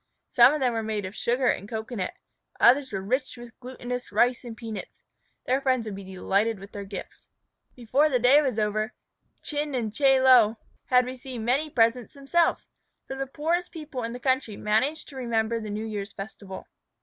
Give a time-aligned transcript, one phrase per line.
[0.29, 2.15] Some of them were made of sugar and cocoanut.
[2.59, 5.03] Others were rich with glutinous rice and peanuts.
[5.45, 7.27] Their friends would be delighted with their gifts.
[7.75, 8.93] Before the day was over,
[9.43, 12.67] Chin and Chie Lo had received many presents themselves,
[13.05, 16.65] for the poorest people in the country manage to remember the New Year's festival.